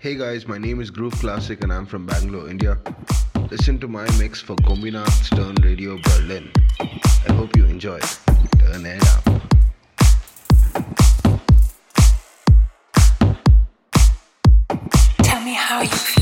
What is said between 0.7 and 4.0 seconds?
is Groove Classic and I'm from Bangalore, India. Listen to